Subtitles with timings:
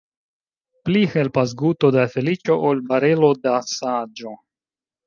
[0.87, 4.37] Pli helpas guto da feliĉo, ol barelo da saĝo.